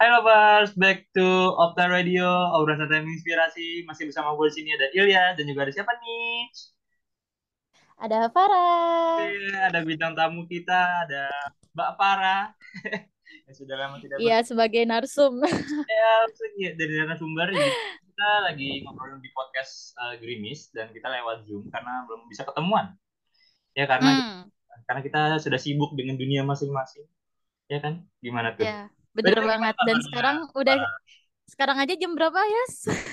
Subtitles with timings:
[0.00, 1.28] Hai lovers, back to
[1.60, 2.24] Opta Radio,
[2.56, 3.84] obrolan santai menginspirasi.
[3.84, 6.48] Masih bersama gue di sini ada Ilya dan juga ada siapa nih?
[8.00, 9.20] Ada Farah.
[9.28, 11.28] Eh, ada bintang tamu kita, ada
[11.76, 12.48] Mbak Farah.
[13.44, 15.36] yang sudah lama tidak Iya, sebagai narsum.
[15.92, 16.10] ya,
[16.56, 17.68] ya, dari narasumber gitu.
[18.08, 22.96] kita lagi ngobrol di podcast uh, Grimis dan kita lewat Zoom karena belum bisa ketemuan.
[23.76, 24.48] Ya karena Hmm,
[24.88, 27.04] karena kita sudah sibuk dengan dunia masing-masing.
[27.68, 28.08] Ya kan?
[28.24, 28.64] Gimana tuh?
[28.64, 29.76] ya, bener Berarti banget.
[29.86, 30.06] Dan kabarnya?
[30.06, 30.76] sekarang udah,
[31.50, 32.64] sekarang aja jam berapa ya?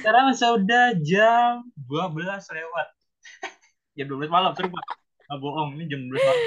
[0.01, 2.87] Sekarang sudah jam 12 lewat.
[3.97, 4.85] jam 12 malam, seru Pak.
[5.27, 6.41] Nggak bohong, ini jam 12 malam.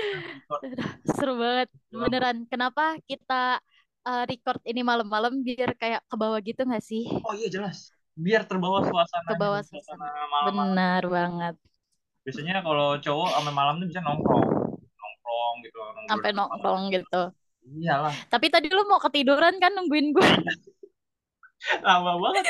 [1.05, 2.37] Seru banget, beneran.
[2.51, 3.61] Kenapa kita
[4.07, 7.05] uh, record ini malam-malam biar kayak ke bawah gitu nggak sih?
[7.25, 7.93] Oh iya jelas.
[8.17, 10.01] Biar terbawa suasana Ke bawah suasana.
[10.01, 10.75] malam-malam.
[10.75, 11.55] Benar banget.
[12.25, 14.47] Biasanya kalau cowok sampai malam tuh bisa nongkrong.
[15.01, 15.79] Nongkrong gitu.
[15.79, 16.09] nongkrong.
[16.11, 17.23] Sampai nongkrong gitu.
[17.65, 18.15] Iyalah.
[18.29, 20.23] Tapi tadi lu mau ketiduran kan nungguin gue.
[21.87, 22.45] Lama banget.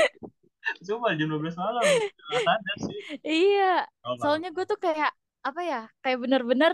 [0.87, 1.83] Coba jam 12 malam.
[2.30, 3.01] Sadar sih.
[3.27, 5.11] Iya, Oh, soalnya gue tuh kayak
[5.43, 5.80] apa ya?
[6.05, 6.73] Kayak bener-bener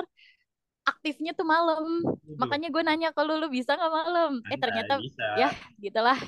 [0.84, 2.05] aktifnya tuh malam.
[2.05, 4.33] Aduh, Makanya gue nanya kalau lu bisa nggak malam.
[4.47, 5.27] Eh Anda ternyata bisa.
[5.41, 5.50] ya
[5.81, 6.19] gitulah.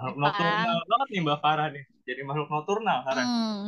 [0.00, 1.84] Makhluk nocturnal banget nih Mbak Farah nih.
[2.08, 3.24] Jadi makhluk nocturnal Farah.
[3.26, 3.60] Hmm,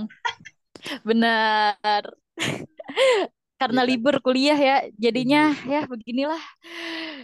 [1.05, 2.03] benar.
[3.63, 3.89] Karena Iya.
[3.89, 6.43] libur kuliah ya, jadinya ya beginilah.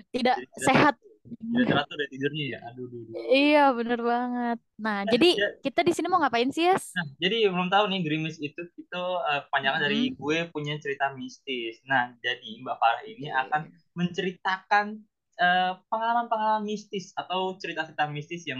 [0.08, 0.94] Tidak Jadi tidak- sehat.
[1.28, 2.58] Teratur ya tidurnya ya.
[2.72, 3.14] Aduh, aduh, aduh.
[3.28, 4.58] Iya, bener banget.
[4.80, 5.48] Nah, jadi ya.
[5.60, 6.88] kita di sini mau ngapain sih, Yas?
[6.96, 10.16] Nah, jadi belum tahu nih Grimis itu itu uh, kepanjangan dari Hmm.
[10.16, 11.84] gue punya cerita mistis.
[11.84, 13.60] Nah, jadi Mbak Farah ini akan
[13.92, 14.86] menceritakan
[15.36, 18.58] uh, pengalaman-pengalaman mistis atau cerita-cerita mistis yang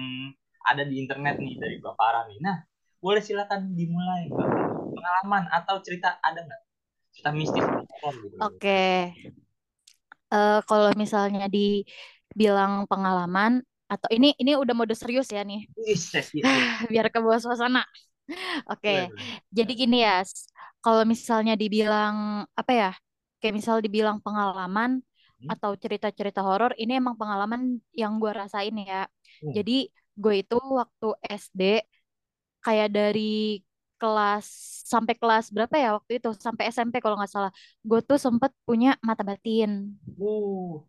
[0.62, 2.36] ada di internet nih dari Mbak Farah nih.
[2.38, 2.68] Nah,
[3.00, 4.48] boleh silakan dimulai Mbak.
[4.92, 6.62] Pengalaman atau cerita ada nggak?
[7.18, 7.94] Cerita mistis gitu.
[8.38, 8.78] Oke.
[10.28, 15.64] Eh, kalau misalnya dibilang pengalaman atau ini ini udah mode serius ya nih,
[16.92, 17.80] biar ke bawah suasana.
[18.68, 19.08] Oke.
[19.08, 19.40] Boleh.
[19.48, 20.20] Jadi gini ya,
[20.84, 22.90] kalau misalnya dibilang apa ya,
[23.40, 25.00] kayak misal dibilang pengalaman
[25.38, 25.54] Hmm.
[25.54, 29.06] atau cerita-cerita horor, ini emang pengalaman yang gue rasain ya.
[29.38, 29.54] Hmm.
[29.54, 29.86] Jadi
[30.18, 31.78] gue itu waktu SD
[32.64, 33.62] kayak dari
[34.00, 34.46] kelas
[34.92, 37.52] sampai kelas berapa ya waktu itu sampai SMP kalau nggak salah,
[37.88, 39.70] gue tuh sempet punya mata batin.
[40.20, 40.82] Uh,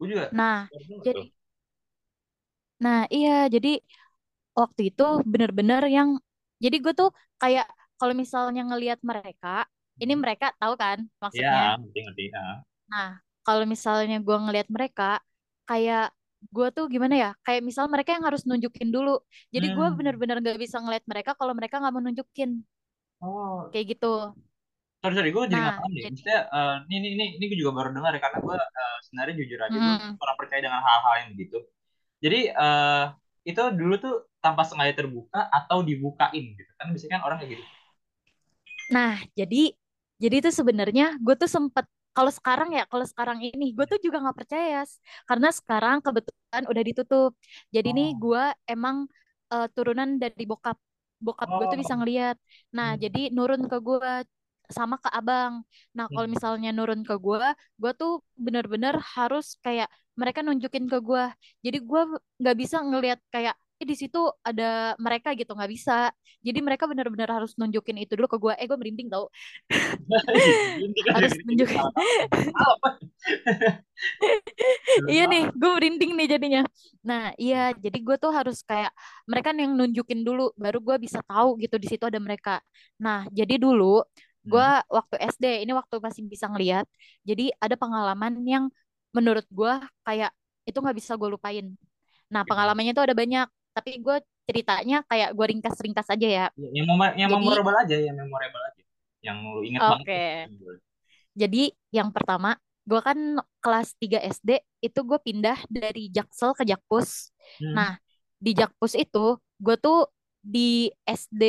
[0.00, 0.26] gue juga.
[0.30, 0.70] Nah,
[1.04, 1.20] jadi,
[2.84, 3.68] nah iya, jadi
[4.60, 6.08] waktu itu bener-bener yang,
[6.64, 7.10] jadi gue tuh
[7.42, 7.66] kayak
[7.98, 9.48] kalau misalnya ngelihat mereka,
[10.02, 10.22] ini Hmm.
[10.24, 10.98] mereka tahu kan
[11.38, 11.62] Ya, maksudnya.
[11.78, 12.24] ngerti ngerti.
[12.38, 12.56] Ah.
[12.90, 13.08] Nah,
[13.46, 15.04] kalau misalnya gue ngelihat mereka,
[15.68, 16.02] kayak
[16.56, 17.28] gue tuh gimana ya?
[17.44, 19.10] Kayak misal mereka yang harus nunjukin dulu.
[19.54, 19.98] Jadi gue Hmm.
[19.98, 22.50] bener-bener gak bisa ngelihat mereka kalau mereka nggak mau nunjukin
[23.22, 24.06] Oh, kayak gitu.
[25.00, 27.44] sorry sorry gue jadi nggak Nah, paham deh jadi, maksudnya eh, ini ini ini ini
[27.50, 30.60] gue juga baru dengar ya karena gue eh, sebenarnya jujur aja gue mm, kurang percaya
[30.66, 31.56] dengan hal-hal yang begitu
[32.24, 33.04] jadi eh,
[33.50, 34.14] itu dulu tuh
[34.44, 37.64] tanpa sengaja terbuka atau dibukain gitu kan biasanya kan orang kayak gitu
[38.90, 39.72] nah jadi
[40.22, 41.86] jadi itu sebenarnya gue tuh sempet
[42.20, 44.84] kalau sekarang ya kalau sekarang ini gue tuh juga nggak percaya
[45.28, 47.30] karena sekarang kebetulan udah ditutup.
[47.72, 48.96] Jadi nih oh gue emang
[49.52, 50.76] eh, turunan dari bokap
[51.24, 52.36] bokap gue tuh bisa oh ngeliat.
[52.76, 53.00] Nah hmm.
[53.00, 54.12] jadi nurun ke gue
[54.70, 55.64] sama ke abang.
[55.96, 56.34] Nah kalau Hmm.
[56.34, 57.40] misalnya nurun ke gue,
[57.80, 58.10] gue tuh
[58.44, 59.88] bener-bener harus kayak
[60.20, 61.24] mereka nunjukin ke gue.
[61.64, 62.00] Jadi gue
[62.40, 63.54] nggak bisa ngelihat kayak
[63.84, 66.12] di situ ada mereka gitu nggak bisa.
[66.40, 68.54] Jadi mereka bener-bener harus nunjukin itu dulu ke gue.
[68.56, 69.28] Eh gue merinding tau.
[71.16, 71.80] Harus nunjukin.
[75.12, 76.62] Iya nih, gue merinding nih jadinya.
[77.04, 78.88] Nah, iya, jadi gue tuh harus kayak
[79.28, 82.64] mereka yang nunjukin dulu, baru gue bisa tahu gitu di situ ada mereka.
[82.96, 84.00] Nah, jadi dulu
[84.40, 84.88] gue hmm.
[84.88, 86.88] waktu SD, ini waktu masih bisa ngeliat,
[87.28, 88.64] jadi ada pengalaman yang
[89.12, 89.72] menurut gue
[90.06, 90.32] kayak
[90.64, 91.66] itu nggak bisa gue lupain.
[92.32, 94.16] Nah, pengalamannya tuh ada banyak, tapi gue
[94.50, 96.46] ceritanya kayak gue ringkas-ringkas aja ya.
[96.58, 98.82] yang memo- yang Jadi, memorable aja yang memorable aja
[99.20, 100.22] yang lu inget banget oke.
[100.58, 100.76] tuh.
[101.38, 101.62] Jadi
[101.94, 103.18] yang pertama, gue kan
[103.62, 107.30] kelas 3 SD itu gue pindah dari Jaksel ke Jakpus.
[107.62, 107.74] hmm.
[107.76, 107.92] Nah,
[108.40, 110.08] di Jakpus itu gue tuh
[110.40, 111.42] di SD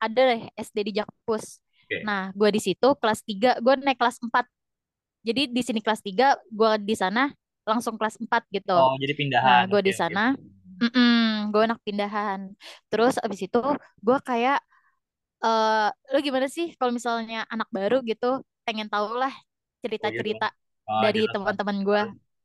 [0.00, 1.60] ada deh SD di Jakpus.
[1.86, 4.48] oke Nah, gue di situ kelas 3, gue naik kelas 4.
[5.20, 7.28] Jadi di sini kelas 3, gue di sana
[7.68, 8.72] langsung kelas 4 gitu.
[8.72, 10.34] oh jadi Nah, pindahan gue oke di sana,
[10.80, 12.40] mm gue anak pindahan.
[12.90, 13.58] Terus abis itu
[14.06, 14.56] gue kayak
[15.44, 18.26] eh lu gimana sih kalau misalnya anak baru gitu,
[18.66, 19.32] pengen tahu lah
[20.02, 20.46] oh gitu cerita-cerita
[20.90, 22.02] oh dari jelas lah teman-teman gue.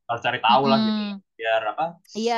[0.09, 1.21] harus, cari tahu lah gitu Mm-mm.
[1.39, 1.85] biar apa
[2.17, 2.35] Iya,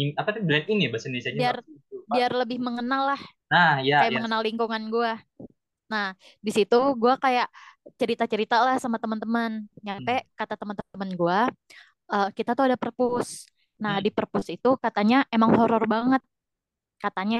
[0.00, 1.56] in, apa tuh blend in ya bahasa Indonesia biar
[1.92, 2.14] Lupa.
[2.14, 3.20] biar lebih mengenal lah,
[3.50, 5.10] nah ya kayak ya mengenal lingkungan gue.
[5.92, 6.06] Nah,
[6.46, 7.48] di situ gue kayak
[8.00, 9.66] cerita-cerita lah sama teman-teman.
[9.68, 9.84] hmm.
[9.86, 11.38] Nyampe kata teman-teman gue,
[12.14, 13.46] "Eh, kita tuh ada perpus.
[13.82, 14.04] Nah, Hmm.
[14.04, 16.22] di perpus itu katanya emang horor banget
[17.04, 17.38] katanya.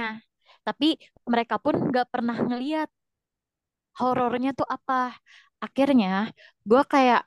[0.66, 0.86] Tapi
[1.32, 2.88] mereka pun nggak pernah ngeliat
[3.98, 4.94] horornya tuh apa.
[5.64, 6.30] Akhirnya
[6.68, 7.20] gue kayak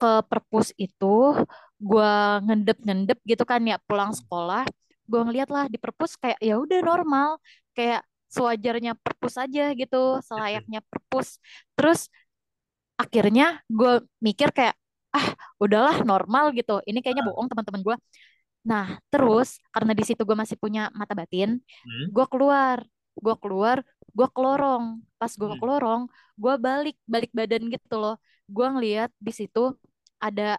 [0.00, 1.06] ke perpus itu,
[1.88, 2.10] gue
[2.46, 4.62] ngendep-ngendep gitu kan ya pulang sekolah.
[5.10, 7.28] Gue ngeliat lah di perpus kayak ya udah normal,
[7.76, 8.02] kayak
[8.34, 9.96] sewajarnya perpus aja gitu,
[10.28, 11.28] selayaknya perpus.
[11.76, 12.00] Terus
[12.96, 14.76] akhirnya gue mikir kayak
[15.16, 15.26] ah
[15.62, 16.84] udahlah normal gitu.
[16.84, 17.96] Ini kayaknya bohong teman-teman gue.
[18.66, 22.06] Nah, terus karena di situ gue masih punya mata batin, Hmm.
[22.12, 22.82] gue keluar,
[23.16, 23.76] gue keluar,
[24.12, 24.84] gue ke lorong.
[25.16, 25.60] Pas gue Hmm.
[25.60, 26.02] ke lorong,
[26.36, 28.16] gue balik, balik badan gitu loh.
[28.50, 29.72] Gue ngeliat di situ
[30.20, 30.58] ada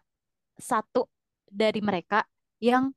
[0.57, 1.05] satu
[1.47, 2.25] dari mereka
[2.63, 2.89] yang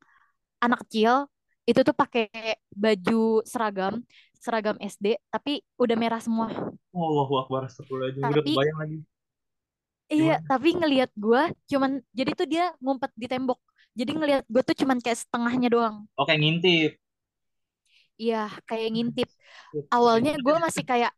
[0.65, 1.29] anak kecil
[1.69, 2.27] itu tuh pakai
[2.73, 4.01] baju seragam,
[4.41, 6.49] seragam SD, tapi udah merah semua.
[6.91, 8.25] Allahu Akbar, astagfirullahaladzim.
[8.25, 8.97] Udah Tapi kebayang lagi.
[10.11, 13.59] Iya, tapi ngelihat gue cuman, jadi tuh dia ngumpet di tembok.
[13.95, 16.07] Jadi ngelihat gue tuh cuman kayak setengahnya doang.
[16.15, 16.95] Oke, ngintip.
[18.21, 19.29] Iya, kayak ngintip.
[19.89, 21.13] Awalnya gue masih kayak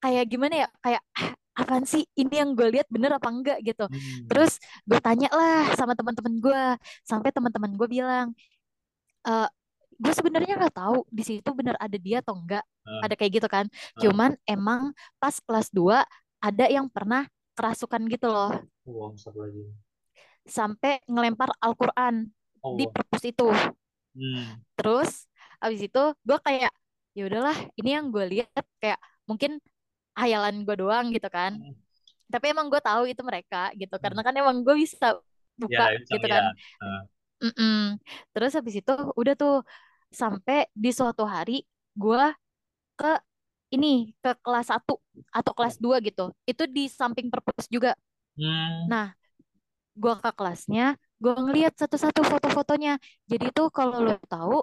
[0.00, 0.68] kayak gimana ya?
[0.80, 1.30] Kayak "Ah,
[1.60, 2.08] apaan sih?
[2.16, 3.84] Ini yang gue lihat bener apa enggak gitu.
[3.84, 4.24] Hmm.
[4.30, 4.56] Terus
[4.88, 6.62] gue tanya lah sama teman-teman gue,
[7.04, 8.32] sampai teman-teman gue bilang,
[9.26, 9.32] e,
[10.00, 12.64] gue sebenarnya nggak tahu di situ bener ada dia atau enggak.
[12.86, 13.04] Ah.
[13.04, 13.66] Ada kayak gitu kan.
[13.68, 14.00] Ah.
[14.00, 16.00] Cuman emang pas kelas 2
[16.40, 17.28] ada yang pernah
[17.60, 18.50] kerasukan gitu loh.
[18.88, 19.68] Oh, astagfirullahaladzim.
[20.48, 22.32] Sampai ngelempar Al-Quran
[22.72, 22.92] di Allah.
[22.92, 23.48] perpus itu.
[24.16, 24.64] Hmm.
[24.80, 25.28] Terus
[25.60, 26.72] abis itu gue kayak
[27.12, 28.96] ya udahlah ini yang gue lihat kayak
[29.28, 29.60] mungkin
[30.16, 31.60] hayalan gue doang gitu kan.
[31.60, 31.76] Hmm.
[32.32, 34.02] Tapi emang gue tahu itu mereka gitu Hmm.
[34.02, 35.20] karena kan emang gue bisa
[35.60, 36.42] buka Ya, bisa gitu kan.
[37.40, 37.96] Mm-mm.
[38.36, 39.64] Terus habis itu udah tuh
[40.12, 41.64] sampai di suatu hari
[41.96, 42.24] gue
[43.00, 43.12] ke
[43.74, 44.98] ini ke kelas 1
[45.30, 46.30] atau kelas 2 gitu.
[46.46, 47.94] Itu di samping perpus juga.
[48.38, 48.88] Hmm.
[48.90, 49.14] Nah,
[49.98, 52.96] gue ke kelasnya, gue ngeliat satu-satu foto-fotonya.
[53.30, 54.56] Jadi tuh kalau lo tahu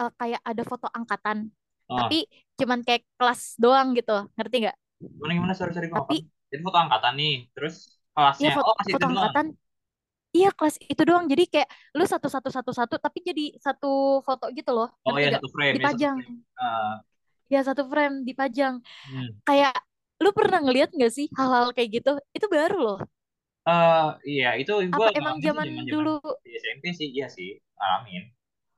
[0.00, 1.50] eh, kayak ada foto angkatan,
[1.88, 2.04] Ah.
[2.04, 2.28] tapi
[2.60, 4.76] cuman kayak kelas doang gitu, ngerti nggak?
[5.00, 6.16] Gimana gimana sorry sorry gue Tapi
[6.48, 7.74] Jadi foto angkatan nih, terus
[8.38, 9.16] ya kelasnya foto, oh kasih foto itu doang.
[9.20, 9.46] angkatan,
[10.36, 11.24] iya kelas itu doang.
[11.32, 11.68] Jadi kayak
[11.98, 15.42] lu satu-satu satu-satu, tapi jadi satu foto gitu loh, Oh ya nggak?
[15.42, 16.36] satu frame, ya satu Dipajang, frame.
[16.60, 16.94] Ah.
[17.52, 18.74] Ya satu frame dipajang.
[19.06, 19.38] Hmm.
[19.48, 19.74] Kayak
[20.24, 22.10] lu pernah ngeliat nggak sih hal-hal kayak gitu?
[22.36, 22.98] Itu baru loh.
[23.72, 26.20] Eh, iya itu gue Apa emang zaman dulu?
[26.44, 27.48] di SMP sih iya sih
[27.78, 28.24] ngalamin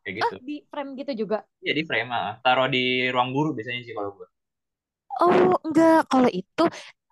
[0.02, 0.37] kayak gitu.
[0.46, 1.38] di frame gitu juga?
[1.64, 2.31] Iya di frame ah.
[2.44, 2.82] Taruh di
[3.14, 4.26] ruang guru biasanya sih kalau gue.
[5.20, 5.96] Oh, enggak.
[6.11, 6.62] Kalau itu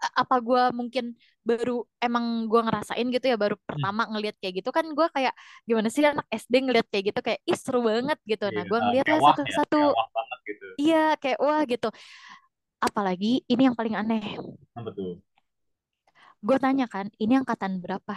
[0.04, 1.04] a- apa gua mungkin
[1.48, 1.72] baru
[2.04, 3.68] emang gua ngerasain gitu ya baru Hmm.
[3.68, 5.32] pertama ngelihat kayak gitu kan gua kayak
[5.68, 8.44] gimana sih anak SD ngelihat kayak gitu kayak ih seru banget gitu.
[8.54, 9.76] Nah, Iya, gua ngeliat lah mewah ya, satu-satu.
[10.16, 10.64] banget gitu.
[10.80, 11.88] Iya, kayak wah gitu.
[12.80, 14.38] Apalagi ini yang paling aneh.
[14.72, 15.20] Betul.
[16.38, 18.14] Gue tanya kan, ini angkatan berapa?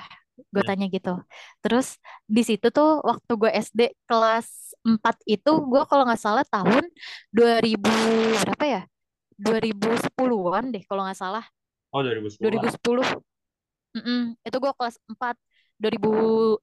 [0.54, 0.70] Gue Hmm.
[0.70, 1.18] tanya gitu.
[1.62, 1.98] Terus
[2.30, 6.86] di situ tuh waktu gue SD kelas 4 itu gue kalau nggak salah tahun
[7.34, 7.90] 2000
[8.46, 8.82] berapa ya?
[9.42, 11.46] 2010-an deh kalau nggak salah.
[11.90, 12.62] Oh 2010 lah.
[12.70, 13.10] 2010.
[13.92, 15.36] Mm-mm, itu gue kelas 4
[15.82, 16.10] 2000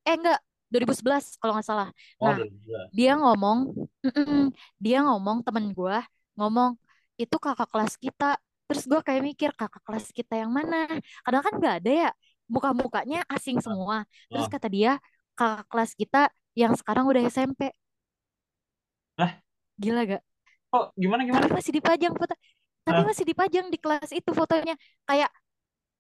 [0.06, 1.88] eh enggak 2011 kalau nggak salah.
[2.20, 2.88] Oh Nah, 2011.
[2.93, 3.59] dia ngomong,
[4.05, 4.43] mm-mm,
[4.79, 5.99] dia ngomong temen gue
[6.38, 6.70] ngomong
[7.17, 8.37] itu kakak kelas kita.
[8.69, 10.87] Terus gue kayak mikir kakak kelas kita yang mana?
[11.25, 12.11] Kadang kan nggak ada ya
[12.49, 14.05] muka-mukanya asing semua.
[14.29, 14.53] Terus Oh.
[14.53, 14.93] kata dia
[15.35, 17.73] kakak kelas kita yang sekarang udah SMP.
[19.19, 19.33] Lah,
[19.78, 20.23] Gila gak?
[20.69, 21.42] kok gimana gimana?
[21.49, 22.35] Tapi masih dipajang foto.
[22.85, 24.76] Tapi masih dipajang di kelas itu fotonya.
[25.04, 25.31] Kayak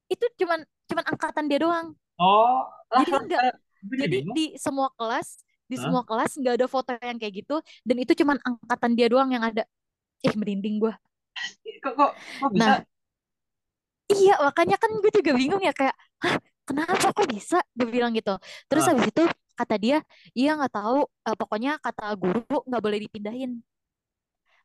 [0.08, 1.86] itu cuman cuman angkatan dia doang.
[2.20, 4.36] Oh, lah Jadi kan enggak ada- gue jadi bingung.
[4.36, 5.28] di semua kelas
[5.68, 5.82] di Hah?
[5.84, 9.44] semua kelas nggak ada foto yang kayak gitu dan itu cuman angkatan dia doang yang
[9.44, 9.62] ada
[10.24, 10.94] ih merinding gua
[11.84, 12.60] Kok kok kok bisa?
[12.60, 12.76] nah
[14.12, 16.36] iya makanya kan gue juga bingung ya kayak hah
[16.68, 18.34] kenapa kok bisa gue bilang gitu
[18.68, 18.92] terus Ah.
[18.92, 19.22] habis itu
[19.58, 19.96] kata dia
[20.38, 23.50] iya nggak tahu eh, pokoknya kata guru nggak boleh dipindahin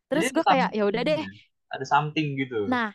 [0.10, 1.22] terus gue kayak ya udah deh
[1.74, 2.70] ada something gitu.
[2.70, 2.93] nah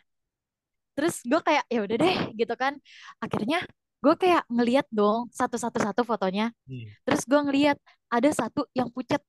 [0.95, 2.73] terus gue kayak ya udah deh gitu kan
[3.23, 3.63] akhirnya
[3.99, 6.55] gue kayak ngeliat dong satu-satu satu fotonya.
[6.67, 6.87] Hmm.
[7.03, 7.77] terus gue ngeliat
[8.07, 9.19] ada satu yang pucat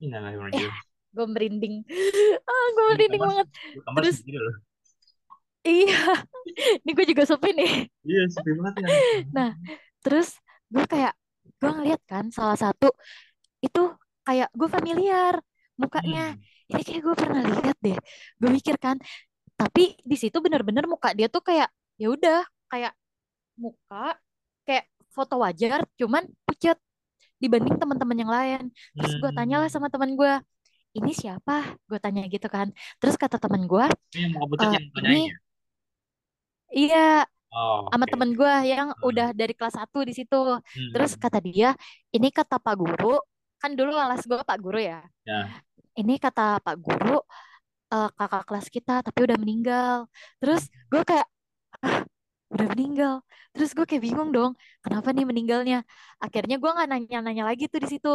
[0.00, 0.64] Innalillahi
[1.10, 1.74] gue merinding.
[2.50, 3.46] Ah gue merinding banget.
[3.84, 4.22] Kamar Terus-
[5.66, 6.02] iya.
[6.82, 7.72] Ini gue juga sepi nih.
[8.06, 8.88] Iya, sepi banget ya.
[9.34, 9.50] Nah,
[10.00, 10.38] terus
[10.70, 11.12] gue kayak
[11.60, 12.88] gue ngeliat kan salah satu
[13.60, 13.92] itu
[14.24, 15.36] kayak gue familiar
[15.76, 16.34] mukanya.
[16.34, 16.70] Hmm.
[16.70, 17.98] ini kayak gue pernah lihat deh.
[18.40, 18.96] Gue mikir kan
[19.60, 21.68] tapi di situ bener-bener muka dia tuh kayak
[22.00, 22.40] ya udah
[22.72, 22.96] kayak
[23.60, 24.16] muka
[24.66, 26.76] kayak foto wajar cuman pucat
[27.42, 28.62] dibanding teman-teman yang lain
[28.96, 29.74] terus gue tanyalah Hmm.
[29.76, 30.32] sama teman gue
[30.98, 32.68] ini siapa gue tanya gitu kan
[33.00, 33.86] terus kata teman gue
[34.16, 35.36] Ini mau pucat Eh, ini ya?
[36.70, 37.06] iya
[37.50, 38.12] Oh, sama oke.
[38.14, 39.08] temen gue yang Hmm.
[39.10, 40.38] udah dari kelas satu di situ.
[40.94, 41.22] Terus Hmm.
[41.26, 41.74] kata dia,
[42.14, 43.18] ini kata Pak Guru,
[43.58, 45.02] kan dulu alas gue Pak Guru ya.
[45.26, 45.50] Ya.
[45.98, 47.18] Ini kata Pak Guru,
[47.90, 50.06] eh, kakak kelas kita tapi udah meninggal.
[50.38, 50.62] Terus
[50.94, 51.26] gue kayak,
[51.82, 52.06] "Hah,
[52.54, 53.14] udah meninggal.
[53.54, 54.52] Terus gue kayak bingung dong,
[54.84, 55.76] kenapa nih meninggalnya?
[56.24, 58.08] Akhirnya gue nggak nanya-nanya lagi tuh di situ.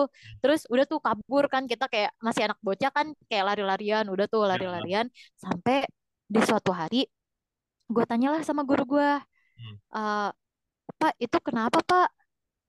[0.44, 4.44] Terus udah tuh kabur kan kita kayak masih anak bocah kan kayak lari-larian, udah tuh
[4.44, 4.50] Ya.
[4.56, 5.06] lari-larian
[5.44, 5.88] sampai
[6.34, 7.08] di suatu hari
[7.94, 9.10] gue tanyalah sama guru gue,
[9.58, 9.76] Hmm.
[9.96, 10.30] "Eh,
[11.02, 12.08] Pak itu kenapa Pak?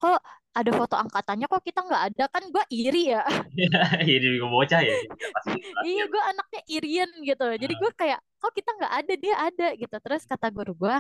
[0.03, 0.19] Kok
[0.59, 2.25] ada foto angkatannya kok kita nggak ada?
[2.35, 3.23] Kan gue iri ya.
[4.09, 4.97] Jadi juga bocah ya,
[5.89, 7.45] iya gue anaknya irian gitu.
[7.63, 9.13] Jadi gue kayak kok kita nggak ada?
[9.23, 9.97] Dia ada gitu.
[10.05, 10.95] Terus kata guru gue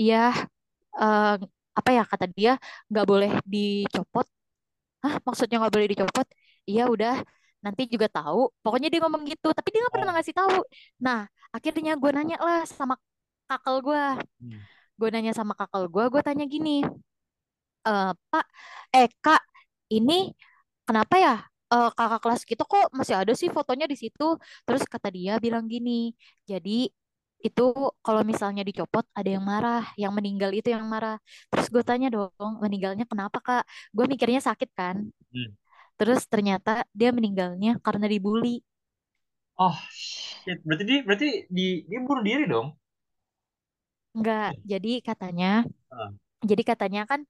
[0.00, 0.16] iya
[1.00, 1.34] eh,
[1.78, 2.02] apa ya?
[2.12, 2.52] Kata dia
[2.90, 4.26] nggak boleh dicopot.
[5.04, 6.26] Hah, maksudnya nggak boleh dicopot?
[6.70, 7.14] Iya udah.
[7.64, 8.38] Nanti juga tahu.
[8.64, 10.16] Pokoknya dia ngomong gitu tapi dia nggak pernah oh.
[10.16, 10.54] ngasih tahu.
[11.04, 11.18] Nah
[11.56, 12.94] akhirnya gue nanya lah sama
[13.48, 14.02] kakak gue
[14.42, 14.60] Hmm.
[14.98, 16.70] gue nanya sama kakak gue gue tanya gini
[17.88, 18.44] "Eh, Pak
[18.96, 19.40] eh Kak
[19.94, 20.12] ini
[20.88, 21.32] kenapa ya
[21.72, 24.22] eh, kakak kelas kita kok masih ada sih fotonya di situ
[24.66, 25.90] terus kata dia bilang gini
[26.50, 26.70] jadi
[27.46, 27.62] itu
[28.04, 31.14] kalau misalnya dicopot ada yang marah yang meninggal itu yang marah
[31.52, 33.62] terus gue tanya dong meninggalnya kenapa Kak
[33.96, 34.96] gue mikirnya sakit kan
[35.32, 35.54] Hmm.
[35.98, 38.48] terus ternyata dia meninggalnya karena dibully
[39.64, 40.58] Oh, shit.
[40.66, 42.68] Berarti dia berarti di dia bunuh diri dong.
[44.16, 44.58] enggak Iya.
[44.70, 45.46] jadi katanya
[45.90, 46.10] Ah.
[46.50, 47.20] jadi katanya kan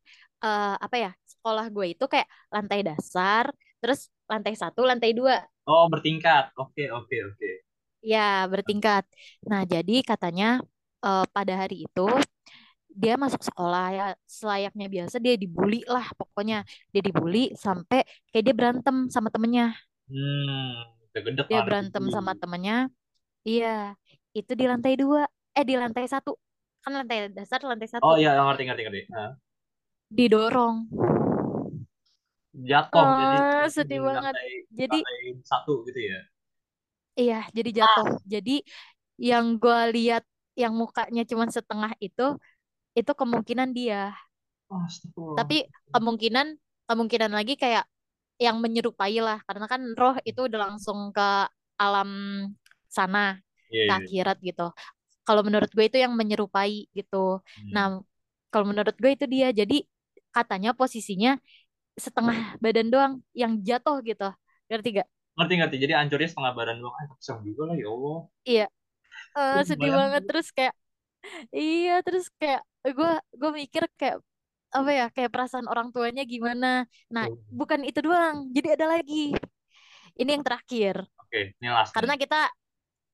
[0.44, 3.44] eh, apa ya sekolah gue itu kayak lantai dasar
[3.80, 5.34] terus lantai satu lantai dua
[5.72, 6.44] Oh, bertingkat.
[6.64, 7.50] Oke, oke, oke.
[8.04, 9.04] Ya, bertingkat.
[9.48, 10.44] Nah, jadi katanya
[11.04, 12.00] eh, pada hari itu
[13.02, 16.56] dia masuk sekolah ya selayaknya biasa dia dibully lah pokoknya
[16.94, 19.74] dia dibully sampai kayak dia berantem sama temennya.
[20.08, 20.84] Hmm,
[21.48, 22.74] Dia berantem sama temennya.
[23.48, 23.68] Iya,
[24.38, 25.22] itu di lantai dua.
[25.58, 26.30] Eh di lantai satu.
[26.84, 28.08] Kan lantai dasar lantai satu.
[28.08, 29.00] Oh iya, ngerti, ngerti, ngerti.
[30.16, 30.78] Didorong.
[32.68, 34.36] Jatuh, jadi Ah, jatuh sedih banget.
[34.36, 35.18] lantai Jadi lantai
[35.50, 36.18] satu gitu ya.
[37.20, 38.06] iya, jadi jatuh.
[38.32, 38.50] Jadi
[39.28, 40.22] yang gue lihat
[40.62, 42.22] yang mukanya cuma setengah itu
[42.98, 43.96] itu kemungkinan dia.
[44.70, 45.34] Oh, astagfirullah.
[45.34, 46.46] tapi kemungkinan
[46.88, 47.84] kemungkinan lagi kayak
[48.38, 51.22] yang menyerupai lah karena kan roh itu udah langsung ke
[51.78, 52.10] alam
[52.90, 53.38] sana
[53.70, 53.98] Iya, ke iya.
[54.00, 54.62] akhirat gitu
[55.26, 57.42] kalau menurut gue itu yang menyerupai gitu
[57.74, 58.04] nah Hmm.
[58.52, 59.74] kalau menurut gue itu dia jadi
[60.34, 61.38] katanya posisinya
[61.94, 62.86] setengah badan.
[62.90, 64.28] doang yang jatuh gitu.
[64.70, 65.08] Ngerti gak?
[65.38, 65.76] Ngerti, ngerti.
[65.82, 66.94] Jadi hancurnya setengah badan doang.
[66.98, 68.18] Ah, serem juga lah, ya Allah.
[68.44, 68.66] Iya.
[69.38, 70.22] Eh, Terus sedih banget.
[70.26, 70.74] terus kayak
[71.56, 73.10] iya terus kayak gue
[73.40, 74.18] gue mikir kayak
[74.74, 76.84] apa ya kayak perasaan orang tuanya gimana.
[77.14, 78.50] Nah bukan itu doang.
[78.50, 79.30] Jadi ada lagi.
[80.18, 80.94] Ini yang terakhir.
[81.18, 82.46] Oke, ini last karena kita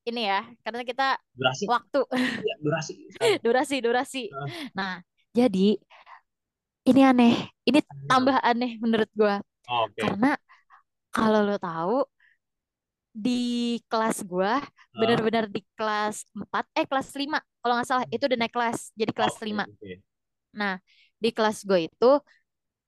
[0.09, 1.63] ini ya karena kita Durasi.
[1.69, 1.99] waktu.
[2.41, 2.93] Iya, durasi.
[3.45, 4.23] Durasi durasi.
[4.33, 4.91] Ah, nah
[5.31, 5.77] jadi
[6.89, 7.33] ini aneh
[7.67, 9.35] ini tambah aneh menurut gua
[9.67, 10.01] Oh, Oke.
[10.01, 10.27] karena
[11.15, 11.93] kalau lo tahu
[13.11, 13.31] di
[13.91, 14.63] kelas gua
[14.95, 18.79] Ah, benar-benar di kelas 4 eh kelas 5 kalau nggak salah itu udah naik kelas
[18.95, 19.91] jadi kelas Oke, 5 oke.
[20.55, 20.79] nah
[21.23, 22.11] di kelas gue itu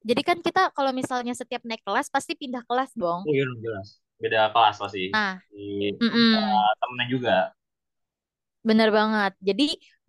[0.04, 3.60] jadi kan kita kalau misalnya setiap naik kelas pasti pindah kelas dong Oh iya, dong,
[3.66, 3.88] jelas.
[4.22, 5.04] Beda kelas pasti.
[5.12, 5.64] nah Di
[6.02, 6.64] mm-mm.
[6.80, 7.36] temennya juga.
[8.70, 9.32] Bener banget.
[9.48, 9.64] Jadi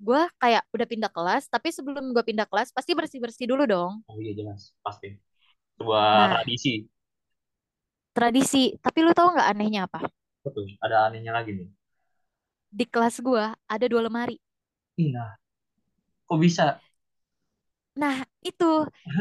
[0.07, 3.93] gue kayak udah pindah kelas, tapi sebelum gue pindah kelas pasti bersih-bersih dulu dong.
[4.09, 4.61] Oh iya, jelas.
[4.85, 5.09] Pasti.
[5.79, 6.71] Sebuah Nah, tradisi.
[8.17, 8.65] tradisi.
[8.85, 10.01] Tapi lu tahu nggak anehnya apa?
[10.45, 10.67] Betul.
[10.85, 11.69] Ada anehnya lagi nih.
[12.79, 13.45] Di kelas gue
[13.75, 14.37] ada dua lemari.
[15.13, 15.31] Nah,
[16.29, 16.67] kok bisa?
[18.01, 18.17] Nah,
[18.49, 18.65] itu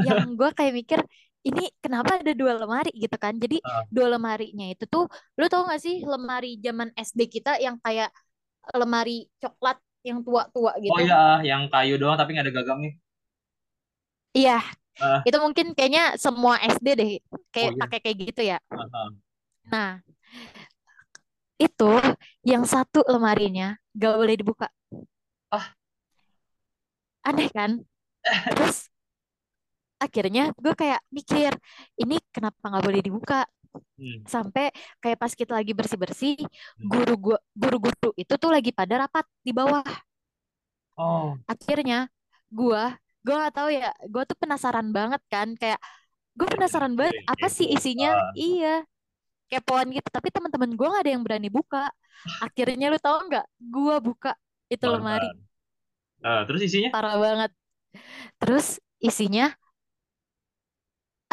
[0.08, 1.00] yang gue kayak mikir,
[1.48, 3.34] ini kenapa ada dua lemari gitu kan?
[3.44, 5.04] Jadi Ah, dua lemarinya itu tuh,
[5.38, 8.10] lu tahu nggak sih lemari zaman SD kita yang kayak
[8.82, 9.12] lemari
[9.42, 11.04] coklat yang tua-tua Oh gitu?
[11.06, 11.16] iya,
[11.50, 12.92] yang kayu doang tapi nggak ada gagangnya.
[14.38, 14.52] Iya,
[15.00, 17.12] Ah, itu mungkin kayaknya semua SD deh
[17.54, 17.82] kayak oh iya.
[17.82, 18.58] pakai kayak gitu ya.
[18.72, 19.10] Ah, ah.
[19.72, 20.04] Nah,
[21.62, 21.92] itu
[22.46, 24.68] yang satu lemarinya gak boleh dibuka.
[25.52, 25.76] Ah,
[27.30, 27.72] Aneh kan?
[28.52, 28.90] Terus
[30.04, 31.52] akhirnya gue kayak mikir,
[32.02, 33.36] ini kenapa nggak boleh dibuka?
[33.98, 34.72] Hmm, Sampai
[35.04, 36.36] kayak pas kita lagi bersih-bersih,
[36.80, 36.88] hmm.
[36.92, 39.84] guru gua guru-guru itu tuh lagi pada rapat di bawah.
[40.98, 42.08] Oh, Akhirnya
[42.52, 45.80] gua gua nggak tahu ya, gua tuh penasaran banget kan, kayak
[46.38, 47.78] gue penasaran banget oke, apa sih kepo.
[47.78, 48.10] isinya?
[48.10, 48.68] Ah, Iya,
[49.52, 50.10] kepoan gitu.
[50.18, 51.90] Tapi teman-teman gua nggak ada yang berani buka.
[52.44, 53.46] Akhirnya lu tahu nggak?
[53.74, 54.32] Gua buka
[54.74, 55.36] itu lemari, barbar.
[56.24, 56.92] Ah, terus isinya?
[56.92, 57.52] parah banget.
[58.42, 58.68] Terus
[59.10, 59.46] isinya,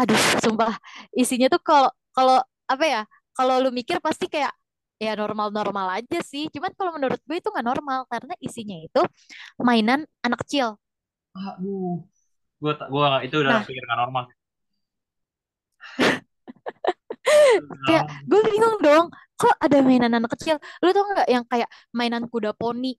[0.01, 0.73] aduh, sumpah,
[1.21, 2.37] isinya tuh kalau kalau
[2.73, 3.01] apa ya?
[3.37, 4.53] Kalau lu mikir pasti kayak
[5.05, 6.45] ya normal-normal aja sih.
[6.55, 9.01] Cuman kalau menurut gue itu nggak normal karena isinya itu
[9.69, 10.77] mainan anak kecil.
[11.39, 11.91] aduh
[12.63, 12.73] gua
[13.11, 14.25] nggak- itu udah Nah, pikir nggak normal
[17.87, 19.07] kayak gue bingung dong,
[19.41, 20.57] kok ada mainan anak kecil?
[20.85, 22.97] Lu tau nggak yang kayak mainan kuda poni,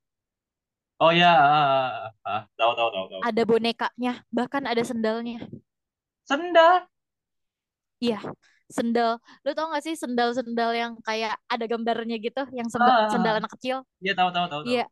[1.03, 1.67] oh ya ah,
[2.07, 2.41] ah, ah.
[2.57, 5.39] tahu tahu tahu tahu ada bonekanya, bahkan ada sendalnya.
[6.29, 6.87] sendal
[8.01, 8.19] Iya,
[8.71, 9.19] sendal.
[9.45, 13.51] Lu tau gak sih sendal-sendal yang kayak ada gambarnya gitu, yang sendal, sendal ah anak
[13.59, 13.77] kecil?
[14.03, 14.83] iya tahu tahu tahu Iya,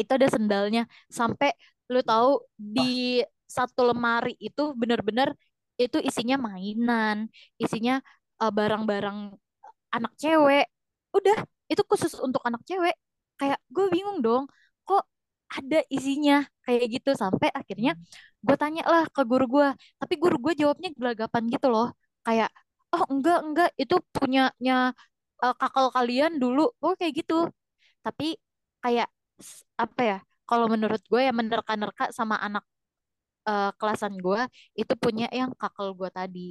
[0.00, 0.80] itu ada sendalnya.
[1.18, 1.48] Sampai
[1.92, 2.82] lu tahu di
[3.56, 5.28] satu lemari itu bener-bener
[5.80, 7.28] itu isinya mainan,
[7.62, 7.92] isinya
[8.42, 9.18] eh, barang-barang
[9.96, 10.64] anak cewek.
[11.16, 11.36] Udah,
[11.72, 12.94] itu khusus untuk anak cewek.
[13.40, 14.44] Kayak gue bingung dong,
[14.86, 15.04] kok
[15.56, 16.34] ada isinya
[16.64, 17.10] kayak gitu.
[17.22, 17.90] Sampai akhirnya
[18.46, 19.68] gue tanya lah ke guru gue.
[20.00, 21.86] Tapi guru gue jawabnya gelagapan gitu loh.
[22.26, 22.50] Kayak,
[22.94, 24.74] oh enggak, enggak, itu punyanya
[25.44, 26.60] eh, kakak kalian dulu.
[26.82, 27.34] Oh kayak gitu.
[28.04, 28.24] Tapi
[28.84, 29.08] kayak
[29.84, 30.16] apa ya?
[30.48, 32.64] Kalau menurut gue ya menerka-nerka sama anak
[33.50, 34.40] eh, kelasan gue
[34.80, 36.48] itu punya yang kakak gue tadi.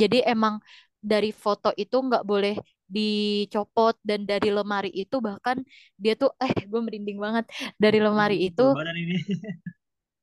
[0.00, 0.60] Jadi emang
[1.00, 2.54] dari foto itu nggak boleh
[2.86, 5.58] dicopot dan dari lemari itu bahkan
[5.98, 7.44] dia tuh eh gue merinding banget
[7.82, 8.62] dari lemari itu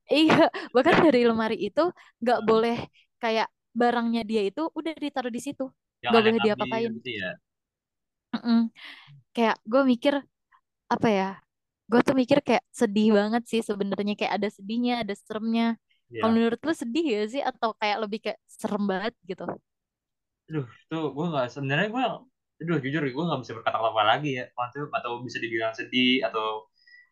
[0.14, 0.34] iya
[0.76, 1.82] bahkan dari lemari itu
[2.22, 2.76] nggak boleh
[3.22, 3.48] kayak
[3.82, 5.64] barangnya dia itu udah ditaruh di situ
[6.04, 7.30] jangan boleh yang ambil diapa-apain gitu ya
[8.34, 8.58] Mm-mm.
[9.36, 10.14] kayak gue mikir
[10.94, 11.26] apa ya
[11.92, 15.66] gue tuh mikir kayak sedih banget sih sebenarnya kayak ada sedihnya ada seremnya
[16.20, 16.38] kalau Iya.
[16.38, 19.44] menurut lu sedih ya sih atau kayak lebih kayak serem banget gitu
[20.50, 22.04] Aduh, tuh gue nggak sebenarnya gue,
[22.62, 24.44] aduh jujur gue nggak bisa berkata apa lagi ya.
[24.58, 26.46] Maksudnya atau bisa dibilang sedih atau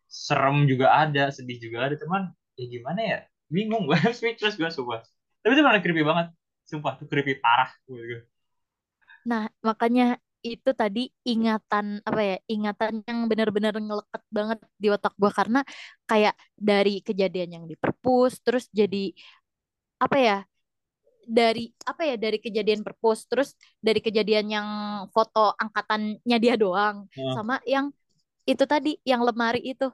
[0.08, 1.94] serem juga ada, sedih juga ada.
[2.02, 2.22] Cuman
[2.58, 3.18] ya gimana ya?
[3.54, 5.00] Bingung gue, speechless gue sumpah.
[5.42, 6.26] Tapi itu malah creepy banget.
[6.72, 8.24] Sumpah tuh creepy parah gue.
[9.28, 12.36] Nah, makanya itu tadi ingatan apa ya?
[12.50, 15.58] Ingatan yang benar-benar ngelekat banget di otak gua karena
[16.10, 19.14] kayak dari kejadian yang di perpus terus jadi
[20.04, 20.36] apa ya?
[21.38, 22.14] Dari apa ya?
[22.18, 23.48] Dari kejadian perpus terus
[23.78, 24.68] dari kejadian yang
[25.14, 27.94] foto angkatannya dia doang Nah, sama yang
[28.46, 29.86] itu tadi yang lemari itu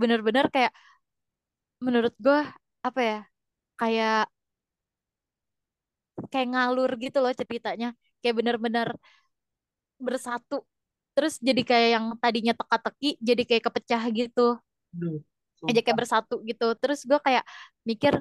[0.00, 0.72] benar-benar kayak
[1.84, 2.40] menurut gua
[2.86, 3.18] apa ya?
[3.80, 4.30] Kayak
[6.32, 7.94] kayak ngalur gitu loh ceritanya.
[8.20, 8.88] Kayak benar-benar
[9.96, 10.62] bersatu.
[11.16, 14.46] Terus jadi kayak yang tadinya teka-teki jadi kayak kepecah gitu.
[14.96, 15.20] Aduh,
[15.64, 16.66] aja kayak bersatu gitu.
[16.76, 17.44] Terus gue kayak
[17.88, 18.20] mikir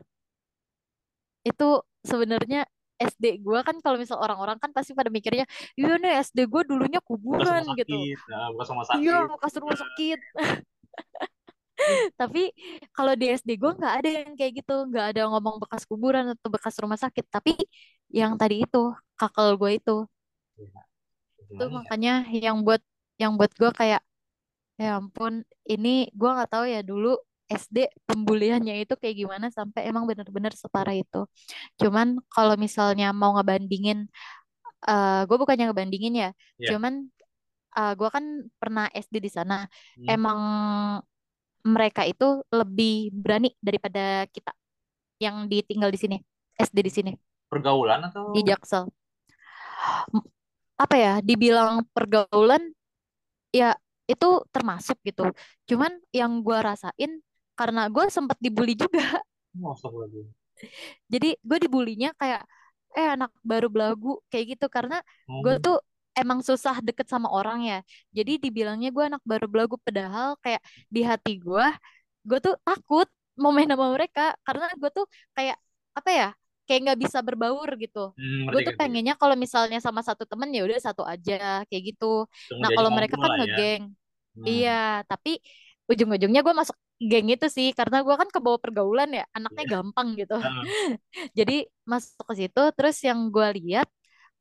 [1.45, 1.67] itu
[2.01, 2.65] sebenarnya
[2.95, 5.43] SD gue kan kalau misal orang-orang kan pasti pada mikirnya
[5.75, 7.91] iya nih SD gue dulunya kuburan gitu.
[8.31, 10.19] nah, rumah iya bekas rumah sakit
[12.19, 12.39] tapi
[12.95, 16.25] kalau di SD gue nggak ada yang kayak gitu nggak ada yang ngomong bekas kuburan
[16.33, 17.51] atau bekas rumah sakit tapi
[18.19, 18.77] yang tadi itu
[19.19, 19.91] kakal gue itu
[20.57, 20.65] Ya,
[21.53, 21.69] itu ya?
[21.77, 22.11] makanya
[22.45, 22.81] yang buat
[23.21, 24.01] yang buat gue kayak
[24.81, 25.33] Ya ampun,
[25.71, 27.07] ini gua nggak tahu ya dulu
[27.47, 27.77] SD
[28.09, 31.17] pembuliannya itu kayak gimana sampai emang benar-benar separah itu.
[31.81, 33.99] Cuman kalau misalnya mau ngebandingin,
[34.89, 36.93] eh gue bukannya ngebandingin ya, Ya, cuman
[37.77, 38.25] eh, gua kan
[38.61, 39.55] pernah SD di sana.
[39.97, 40.39] hmm, Emang
[41.65, 44.51] mereka itu lebih berani daripada kita
[45.23, 46.17] yang ditinggal di sini,
[46.59, 47.11] SD di sini,
[47.49, 48.01] pergaulan
[48.33, 48.85] di atau Jaksel.
[50.13, 50.25] M-
[50.75, 52.63] Apa ya, dibilang pergaulan
[53.53, 53.75] ya
[54.11, 55.31] itu termasuk gitu.
[55.69, 57.11] Cuman yang gua rasain
[57.59, 59.23] karena gue sempat dibully juga.
[59.63, 59.75] oh.
[61.13, 62.41] Jadi gue dibulinya kayak
[62.95, 64.95] eh anak baru belagu kayak gitu karena
[65.43, 65.75] gue Hmm, tuh
[66.19, 67.77] emang susah deket sama orang ya.
[68.17, 70.61] Jadi dibilangnya gue anak baru belagu padahal kayak
[70.95, 71.65] di hati gue
[72.27, 73.07] gue tuh takut
[73.41, 75.05] mau main sama mereka karena gue tuh
[75.37, 75.57] kayak
[75.97, 76.27] apa ya
[76.65, 77.99] kayak nggak bisa berbaur gitu.
[78.17, 81.33] hmm, Gue tuh pengennya kalau misalnya sama satu temen ya udah satu aja
[81.69, 82.05] kayak gitu.
[82.49, 83.37] Tunggu Nah kalau mereka kan ya.
[83.39, 83.83] ngegeng,
[84.35, 84.71] Hmm, iya.
[85.09, 85.29] Tapi
[85.91, 86.75] ujung-ujungnya gue masuk
[87.09, 89.73] geng itu sih karena gue kan kebawa pergaulan ya, anaknya iya.
[89.73, 90.33] gampang gitu.
[90.41, 90.63] Ah,
[91.39, 91.53] Jadi
[91.91, 93.87] masuk ke situ, terus yang gue lihat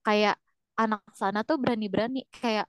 [0.06, 0.34] kayak
[0.82, 2.66] anak sana tuh berani-berani kayak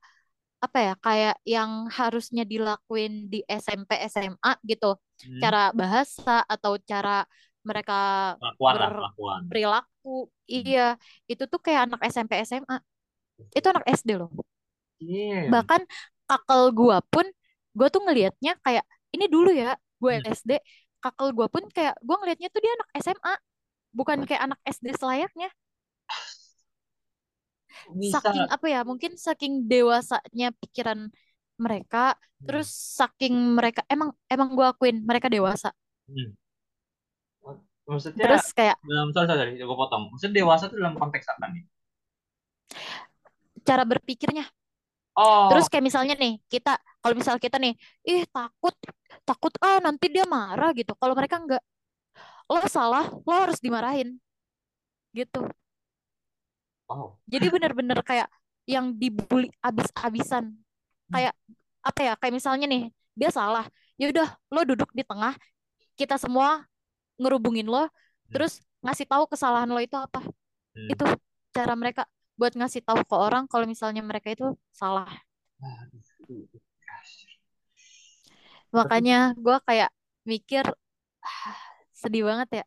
[0.65, 4.97] apa ya kayak yang harusnya dilakuin di SMP SMA gitu.
[5.23, 7.25] Hmm, cara bahasa atau cara
[7.67, 7.93] mereka
[8.71, 10.09] berperilaku
[10.63, 10.65] Hmm.
[10.65, 10.81] iya
[11.31, 12.75] itu tuh kayak anak SMP SMA
[13.57, 14.29] itu anak SD loh.
[14.99, 15.51] Iya.
[15.53, 15.81] bahkan
[16.29, 17.25] kakal gua pun
[17.77, 18.83] gua tuh ngelihatnya kayak
[19.15, 20.23] ini dulu ya gue Hmm.
[20.37, 20.51] SD
[21.03, 23.33] kakal gua pun kayak gua ngelihatnya tuh dia anak SMA
[23.97, 25.49] bukan kayak anak SD selayaknya
[27.95, 28.15] Bisa.
[28.15, 30.99] saking apa ya mungkin saking dewasanya pikiran
[31.59, 32.99] mereka terus Hmm.
[32.99, 35.69] saking mereka emang emang gua akuin mereka dewasa
[36.07, 36.35] Hmm.
[37.89, 40.03] Maksudnya terus kayak dalam sorry sorry gue potong.
[40.13, 41.63] Maksudnya dewasa itu dalam konteks apa nih?
[43.67, 44.45] cara berpikirnya
[45.49, 47.73] Terus Oh, kayak misalnya nih, kita kalau misal kita nih,
[48.09, 48.73] ih takut,
[49.27, 50.97] takut ah nanti dia marah gitu.
[50.97, 51.61] Kalau mereka enggak,
[52.51, 54.09] lo salah, lo harus dimarahin
[55.17, 55.39] gitu.
[56.89, 57.17] Oh.
[57.29, 58.29] Jadi bener-bener kayak
[58.65, 60.57] yang dibully abis-abisan.
[61.09, 61.33] Kayak
[61.85, 62.13] apa ya?
[62.17, 63.65] Kayak misalnya nih, dia salah.
[63.95, 65.37] Ya udah, lo duduk di tengah,
[65.95, 66.65] kita semua
[67.21, 67.87] ngerubungin lo,
[68.25, 70.17] Hmm, terus ngasih tahu kesalahan lo itu apa.
[70.73, 70.89] hmm.
[70.89, 71.05] Itu
[71.53, 75.07] cara mereka buat ngasih tahu ke orang kalau misalnya mereka itu salah.
[78.73, 79.89] Makanya gue kayak
[80.27, 80.65] mikir
[81.23, 81.55] ah,
[82.01, 82.65] sedih banget ya.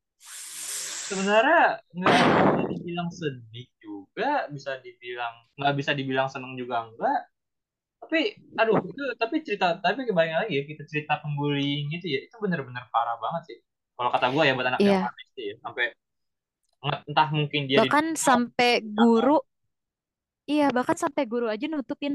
[1.09, 2.17] sebenarnya nggak
[2.89, 7.21] dibilang sedih juga, bisa dibilang nggak bisa dibilang seneng juga enggak.
[8.01, 8.21] Tapi,
[8.57, 12.85] aduh, itu tapi cerita, tapi kebayang lagi ya kita cerita pembullying gitu ya, itu bener-bener
[12.95, 13.59] parah banget sih.
[13.99, 15.85] Kalau kata gue ya buat anak yang panis sih ya, sampai
[17.09, 19.39] entah mungkin dia di bahkan sampai guru,
[20.53, 22.15] iya bahkan sampai guru aja nutupin.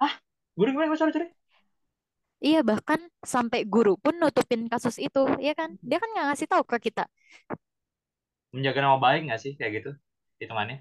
[0.00, 0.14] ah,
[0.56, 1.28] gue gimana sorry sorry.
[2.46, 3.00] Iya bahkan
[3.32, 5.70] sampai guru pun nutupin kasus itu, ya kan?
[5.88, 7.02] Dia kan nggak ngasih tahu ke kita
[8.54, 9.90] Menjaga nama baik nggak sih kayak gitu
[10.40, 10.76] hitungannya?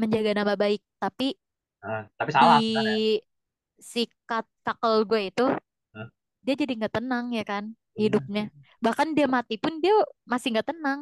[0.00, 0.80] menjaga nama baik.
[1.02, 1.26] Tapi
[1.84, 2.96] Eh, tapi di salah sebenarnya.
[3.90, 5.44] si kat- kakel gue itu,
[5.94, 6.08] Eh,
[6.44, 7.64] dia jadi nggak tenang ya kan
[7.96, 8.42] iya, hidupnya.
[8.84, 9.94] Bahkan dia mati pun dia
[10.30, 11.00] masih nggak tenang.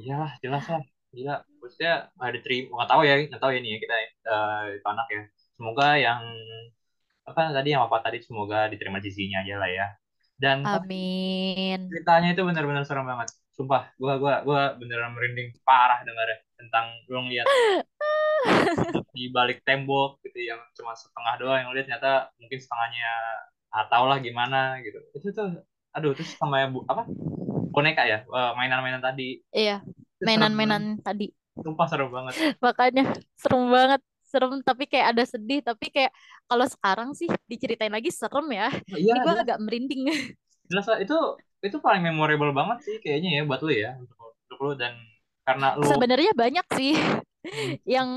[0.00, 0.82] iyalah jelas lah.
[1.16, 1.92] Gila, maksudnya
[2.24, 3.94] ada terima nggak tahu ya, nggak tahu ya nih ya kita
[4.30, 5.20] eh, itu anak ya.
[5.56, 6.20] Semoga yang
[7.30, 9.86] apa tadi yang apa tadi semoga diterima di sisinya aja lah ya.
[10.40, 11.92] Dan Amin.
[11.92, 13.28] ceritanya itu benar-benar serem banget.
[13.52, 17.44] Sumpah, gua gua gua beneran merinding parah dengarnya tentang lu ngeliat
[19.16, 23.12] di balik tembok gitu yang cuma setengah doang yang lihat ternyata mungkin setengahnya
[23.68, 24.96] atau lah gimana gitu.
[25.12, 25.60] Itu tuh
[25.92, 27.04] aduh terus sama ya bu apa
[27.74, 29.82] boneka ya eh, mainan-mainan tadi Iya,
[30.22, 31.34] mainan-mainan tadi.
[31.60, 32.34] Sumpah serem banget.
[32.64, 34.00] Makanya serem banget.
[34.30, 35.60] Serem tapi kayak ada sedih.
[35.66, 36.12] Tapi kayak
[36.46, 38.68] kalau sekarang sih diceritain lagi serem ya.
[38.92, 40.02] Oh, iya Ini gue jelas agak merinding.
[40.70, 41.16] jelas itu
[41.66, 44.16] itu paling memorable banget sih kayaknya ya buat lu ya untuk,
[44.46, 44.94] untuk lu dan
[45.44, 46.94] karena lu Sebenarnya banyak sih
[47.44, 48.08] hmm, yang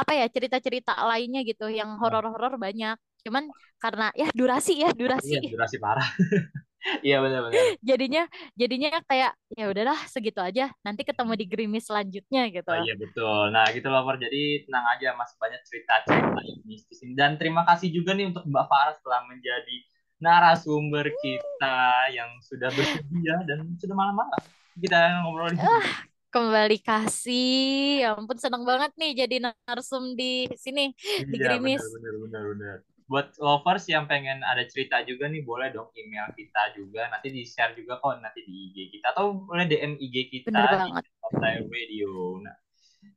[0.00, 1.68] apa ya cerita-cerita lainnya gitu.
[1.68, 2.96] Yang horor-horor banyak.
[3.24, 3.44] Cuman
[3.78, 5.38] karena ya durasi ya durasi.
[5.38, 6.08] iya durasi parah
[7.06, 8.22] iya benar-benar Jadinya
[8.54, 10.70] jadinya kayak ya udahlah segitu aja.
[10.82, 12.70] Nanti ketemu di Gerimis selanjutnya gitu.
[12.70, 14.16] oh iya betul nah gitu loh Far.
[14.18, 18.46] jadi tenang aja masih banyak cerita-cerita yang mistis ini dan terima kasih juga nih untuk
[18.46, 19.76] Mbak Farah telah menjadi
[20.22, 21.78] narasumber kita
[22.14, 24.40] yang sudah bersedia dan sudah malam-malam
[24.78, 28.08] kita ngobrol di sini Kembali kasih.
[28.08, 29.36] Ya ampun seneng banget nih jadi
[29.68, 31.82] narsum di sini di Iya, benar, Gerimis.
[31.92, 32.76] benar, benar, benar.
[33.12, 37.12] Buat lovers yang pengen ada cerita juga nih, boleh dong email kita juga.
[37.12, 39.12] Nanti di-share juga kok nanti di IG kita.
[39.12, 42.40] Atau boleh DM IG kita Bener di Radio.
[42.40, 42.56] Nah,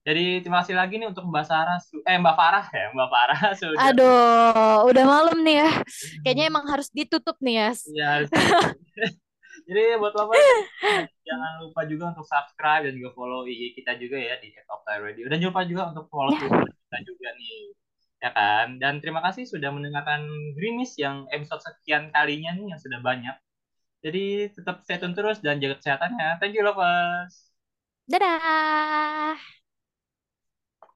[0.05, 3.79] jadi terima kasih lagi nih untuk Mbak Sarah, eh Mbak Farah ya, Mbak Farah sudah.
[3.89, 5.71] Aduh, udah malam nih ya.
[6.21, 7.69] Kayaknya emang harus ditutup nih ya.
[7.95, 8.75] Ya, ditutup.
[9.65, 10.45] Jadi buat lovers,
[11.27, 15.25] jangan lupa juga untuk subscribe dan juga follow IG kita juga ya di Top Radio.
[15.25, 17.57] Dan jangan lupa juga untuk follow Ya, Twitter kita juga nih.
[18.25, 18.81] Ya kan?
[18.81, 20.25] Dan terima kasih sudah mendengarkan
[20.57, 23.37] Grimis yang episode sekian kalinya nih yang sudah banyak.
[24.01, 26.41] Jadi tetap stay tune terus dan jaga kesehatannya.
[26.41, 27.53] Thank you lovers.
[28.09, 29.54] dadah.